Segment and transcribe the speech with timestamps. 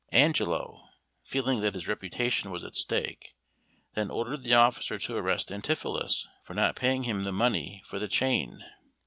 [0.11, 0.89] Angelo,
[1.23, 3.35] feeling that his reputation was at stake,
[3.93, 8.07] then ordered the officer to arrest Antipholus for not paying him the money for the
[8.07, 8.65] chain.